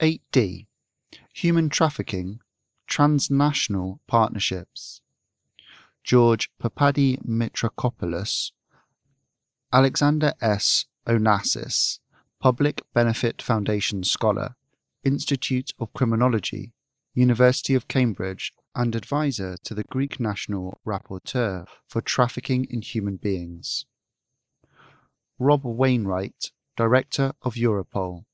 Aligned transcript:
8D 0.00 0.66
Human 1.34 1.68
Trafficking 1.68 2.38
Transnational 2.86 4.00
Partnerships. 4.06 5.00
George 6.04 6.50
Papadimitriakopoulos, 6.62 8.52
Alexander 9.72 10.34
S. 10.40 10.86
Onassis, 11.04 11.98
Public 12.40 12.82
Benefit 12.94 13.42
Foundation 13.42 14.04
Scholar, 14.04 14.54
Institute 15.02 15.72
of 15.80 15.92
Criminology, 15.92 16.72
University 17.12 17.74
of 17.74 17.88
Cambridge, 17.88 18.52
and 18.76 18.94
advisor 18.94 19.56
to 19.64 19.74
the 19.74 19.82
Greek 19.82 20.20
National 20.20 20.78
Rapporteur 20.86 21.66
for 21.88 22.00
Trafficking 22.00 22.68
in 22.70 22.82
Human 22.82 23.16
Beings. 23.16 23.84
Rob 25.40 25.64
Wainwright, 25.64 26.52
Director 26.76 27.32
of 27.42 27.54
Europol. 27.54 28.26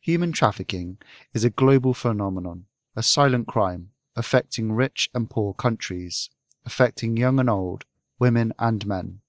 Human 0.00 0.32
trafficking 0.32 0.98
is 1.32 1.44
a 1.44 1.50
global 1.50 1.94
phenomenon, 1.94 2.66
a 2.94 3.02
silent 3.02 3.46
crime 3.46 3.90
affecting 4.16 4.72
rich 4.72 5.08
and 5.14 5.30
poor 5.30 5.54
countries, 5.54 6.30
affecting 6.64 7.16
young 7.16 7.38
and 7.38 7.48
old, 7.48 7.84
women 8.18 8.52
and 8.58 8.86
men. 8.86 9.20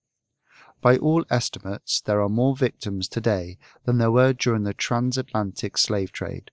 By 0.81 0.97
all 0.97 1.23
estimates, 1.29 2.01
there 2.01 2.21
are 2.21 2.29
more 2.29 2.55
victims 2.55 3.07
today 3.07 3.57
than 3.85 3.97
there 3.97 4.11
were 4.11 4.33
during 4.33 4.63
the 4.63 4.73
transatlantic 4.73 5.77
slave 5.77 6.11
trade. 6.11 6.51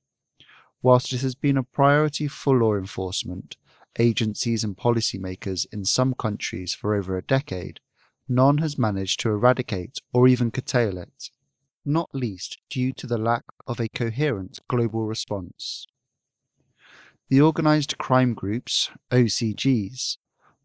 Whilst 0.82 1.12
it 1.12 1.20
has 1.22 1.34
been 1.34 1.56
a 1.56 1.64
priority 1.64 2.28
for 2.28 2.56
law 2.56 2.76
enforcement, 2.76 3.56
agencies 3.98 4.62
and 4.62 4.76
policymakers 4.76 5.66
in 5.72 5.84
some 5.84 6.14
countries 6.14 6.72
for 6.72 6.94
over 6.94 7.16
a 7.16 7.22
decade, 7.22 7.80
none 8.28 8.58
has 8.58 8.78
managed 8.78 9.18
to 9.20 9.30
eradicate 9.30 9.98
or 10.12 10.28
even 10.28 10.52
curtail 10.52 10.96
it, 10.96 11.30
not 11.84 12.10
least 12.12 12.58
due 12.68 12.92
to 12.92 13.06
the 13.06 13.18
lack 13.18 13.44
of 13.66 13.80
a 13.80 13.88
coherent 13.88 14.58
global 14.68 15.06
response. 15.06 15.86
The 17.28 17.40
organized 17.40 17.96
crime 17.98 18.34
groups, 18.34 18.90
OCGs, 19.10 20.18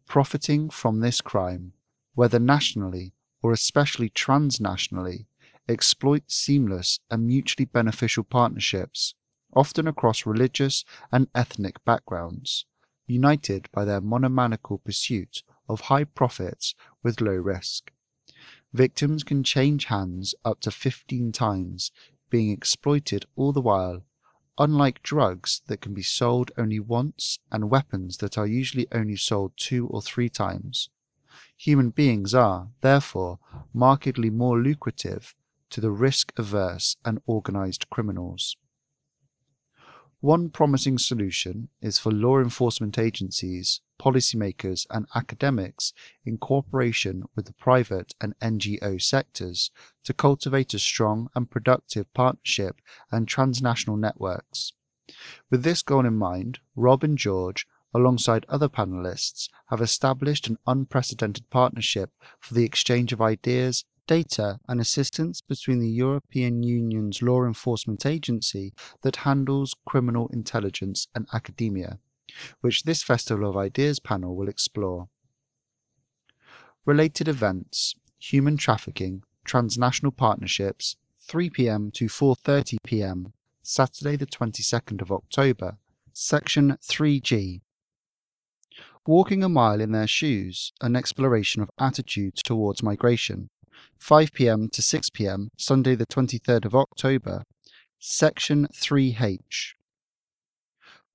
profiting 0.06 0.70
from 0.70 1.00
this 1.00 1.20
crime, 1.20 1.72
whether 2.14 2.38
nationally 2.38 3.12
or 3.42 3.52
especially 3.52 4.10
transnationally, 4.10 5.26
exploit 5.68 6.24
seamless 6.30 6.98
and 7.10 7.26
mutually 7.26 7.64
beneficial 7.64 8.24
partnerships, 8.24 9.14
often 9.54 9.86
across 9.86 10.26
religious 10.26 10.84
and 11.12 11.28
ethnic 11.34 11.84
backgrounds, 11.84 12.66
united 13.06 13.68
by 13.72 13.84
their 13.84 14.00
monomaniacal 14.00 14.78
pursuit 14.78 15.42
of 15.68 15.82
high 15.82 16.04
profits 16.04 16.74
with 17.02 17.20
low 17.20 17.34
risk. 17.34 17.92
Victims 18.76 19.24
can 19.24 19.42
change 19.42 19.86
hands 19.86 20.34
up 20.44 20.60
to 20.60 20.70
15 20.70 21.32
times, 21.32 21.90
being 22.28 22.50
exploited 22.50 23.24
all 23.34 23.50
the 23.50 23.62
while, 23.62 24.02
unlike 24.58 25.02
drugs 25.02 25.62
that 25.66 25.80
can 25.80 25.94
be 25.94 26.02
sold 26.02 26.52
only 26.58 26.78
once 26.78 27.38
and 27.50 27.70
weapons 27.70 28.18
that 28.18 28.36
are 28.36 28.46
usually 28.46 28.86
only 28.92 29.16
sold 29.16 29.52
two 29.56 29.86
or 29.86 30.02
three 30.02 30.28
times. 30.28 30.90
Human 31.56 31.88
beings 31.88 32.34
are, 32.34 32.68
therefore, 32.82 33.38
markedly 33.72 34.28
more 34.28 34.60
lucrative 34.60 35.34
to 35.70 35.80
the 35.80 35.90
risk 35.90 36.34
averse 36.36 36.98
and 37.02 37.22
organized 37.24 37.88
criminals. 37.88 38.58
One 40.20 40.50
promising 40.50 40.98
solution 40.98 41.70
is 41.80 41.98
for 41.98 42.12
law 42.12 42.40
enforcement 42.40 42.98
agencies, 42.98 43.80
policymakers, 43.98 44.86
and 44.90 45.06
academics 45.14 45.92
in 46.24 46.38
cooperation 46.38 47.24
with 47.34 47.46
the 47.46 47.52
private 47.54 48.14
and 48.20 48.38
NGO 48.40 49.00
sectors 49.00 49.70
to 50.04 50.12
cultivate 50.12 50.74
a 50.74 50.78
strong 50.78 51.28
and 51.34 51.50
productive 51.50 52.12
partnership 52.14 52.80
and 53.10 53.26
transnational 53.26 53.96
networks. 53.96 54.72
With 55.50 55.62
this 55.62 55.82
goal 55.82 56.04
in 56.04 56.16
mind, 56.16 56.58
Rob 56.74 57.04
and 57.04 57.16
George, 57.16 57.66
alongside 57.94 58.44
other 58.48 58.68
panelists, 58.68 59.48
have 59.66 59.80
established 59.80 60.48
an 60.48 60.58
unprecedented 60.66 61.48
partnership 61.50 62.10
for 62.40 62.54
the 62.54 62.64
exchange 62.64 63.12
of 63.12 63.22
ideas, 63.22 63.84
data 64.06 64.60
and 64.68 64.80
assistance 64.80 65.40
between 65.40 65.80
the 65.80 65.90
European 65.90 66.62
Union's 66.62 67.22
law 67.22 67.44
enforcement 67.44 68.06
agency 68.06 68.72
that 69.02 69.16
handles 69.16 69.74
criminal 69.86 70.28
intelligence 70.28 71.08
and 71.14 71.26
academia, 71.32 71.98
which 72.60 72.82
this 72.82 73.02
Festival 73.02 73.48
of 73.48 73.56
Ideas 73.56 74.00
panel 74.00 74.34
will 74.36 74.48
explore. 74.48 75.08
Related 76.84 77.28
events, 77.28 77.94
human 78.18 78.56
trafficking, 78.56 79.22
transnational 79.44 80.12
partnerships, 80.12 80.96
3 81.20 81.50
p.m. 81.50 81.90
to 81.92 82.06
4:30 82.06 82.76
p.m. 82.84 83.32
Saturday 83.62 84.16
the 84.16 84.26
22nd 84.26 85.02
of 85.02 85.10
October, 85.10 85.78
section 86.12 86.76
3G. 86.82 87.62
Walking 89.06 89.42
a 89.44 89.48
mile 89.48 89.80
in 89.80 89.92
their 89.92 90.06
shoes, 90.06 90.72
an 90.80 90.96
exploration 90.96 91.62
of 91.62 91.70
attitudes 91.78 92.42
towards 92.42 92.82
migration. 92.82 93.50
5 93.98 94.32
pm 94.32 94.68
to 94.70 94.82
6 94.82 95.10
pm, 95.10 95.50
Sunday, 95.56 95.94
the 95.94 96.06
23rd 96.06 96.64
of 96.64 96.74
October, 96.74 97.44
Section 97.98 98.66
3H. 98.66 99.75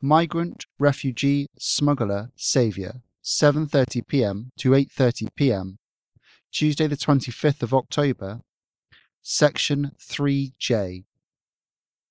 Migrant, 0.04 0.66
refugee, 0.80 1.48
smuggler, 1.60 2.32
saviour, 2.36 3.04
7:30 3.24 4.08
p.m. 4.08 4.52
to 4.58 4.72
8:30 4.72 5.28
p.m. 5.36 5.78
Tuesday 6.52 6.88
the 6.88 6.98
25th 6.98 7.62
of 7.62 7.72
October, 7.72 8.42
Section 9.22 9.92
3J. 10.00 11.04